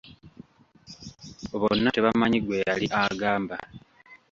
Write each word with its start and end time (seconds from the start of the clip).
Bonna 1.61 1.89
tebamanyi 1.95 2.39
gwe 2.41 2.57
yali 2.67 2.87
agamba. 3.03 3.55